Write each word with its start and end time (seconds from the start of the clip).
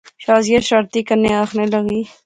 شازیہ 0.23 0.59
شرارتی 0.67 1.01
کنے 1.07 1.29
آخنے 1.43 1.65
لاغی 1.71 2.01